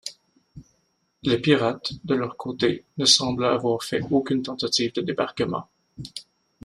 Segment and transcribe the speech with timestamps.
[1.21, 5.67] Les pirates, de leur côté, ne semblaient avoir fait aucune tentative de débarquement.